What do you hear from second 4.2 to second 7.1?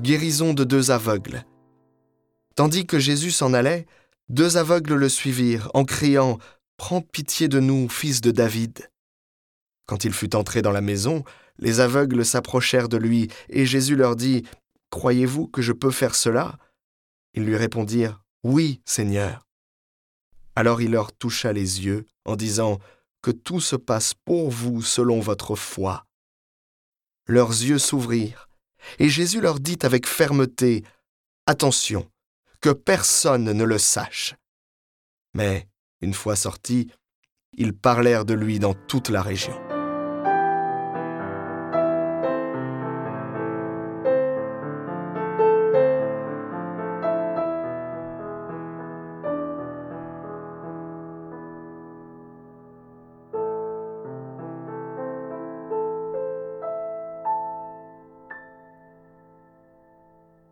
deux aveugles le suivirent en criant⁇ Prends